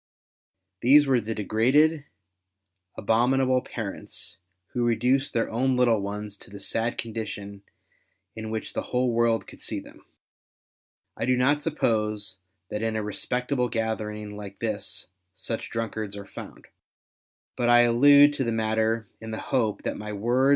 [0.81, 2.05] These were the degraded,
[2.97, 4.37] abominable parents
[4.73, 7.61] Avho reduced their own little ones to the sad condition
[8.35, 10.03] in which the Avhole world could see them.
[11.15, 16.65] I do not suppose that in a respectable gathering like this such drunkards are found,
[17.55, 20.49] but I allude to the matter in the hope that my words r.